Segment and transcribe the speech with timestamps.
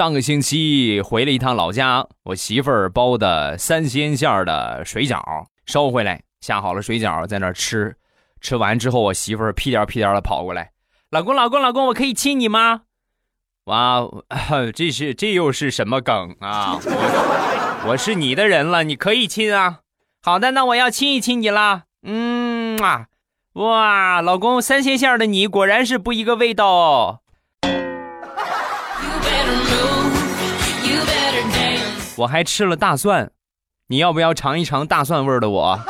[0.00, 5.20] 上个星期回了一趟老家，我媳妇儿包的三鲜馅儿的水饺
[5.66, 7.94] 收回来，下好了水饺在那儿吃。
[8.40, 10.70] 吃完之后，我媳妇儿屁颠屁颠的跑过来
[11.12, 12.84] ：“老公，老公，老公，我可以亲你吗？”
[13.68, 14.00] 哇，
[14.74, 16.78] 这是这又是什么梗啊？
[17.86, 19.80] 我是你的人了，你可以亲啊。
[20.22, 21.82] 好的，那我要亲一亲你啦。
[22.04, 23.08] 嗯啊，
[23.52, 27.18] 哇，老公，三鲜馅儿的你果然是不一个味道哦。
[32.20, 33.30] 我还吃了大蒜，
[33.86, 35.80] 你要不要尝一尝大蒜味的我？